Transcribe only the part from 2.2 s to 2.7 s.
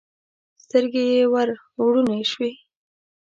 شوې.